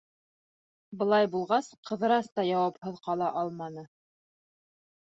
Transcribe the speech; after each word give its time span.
Былай 1.01 1.29
булғас, 1.35 1.69
Ҡыҙырас 1.91 2.31
та 2.39 2.47
яуапһыҙ 2.49 2.99
ҡала 3.11 3.31
алманы. 3.45 3.89